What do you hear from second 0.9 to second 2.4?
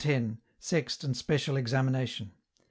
and special examination.